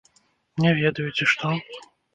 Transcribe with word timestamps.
Не 0.65 0.71
ведаю, 0.81 1.07
ці 1.17 1.31
што? 1.35 1.55